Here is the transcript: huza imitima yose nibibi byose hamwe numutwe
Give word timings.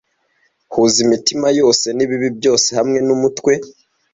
huza 0.73 0.97
imitima 1.05 1.47
yose 1.59 1.87
nibibi 1.97 2.29
byose 2.37 2.67
hamwe 2.77 2.99
numutwe 3.05 3.53